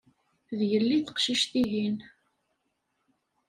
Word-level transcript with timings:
D 0.57 0.59
yelli 0.71 0.99
teqcict-ihin. 1.05 1.97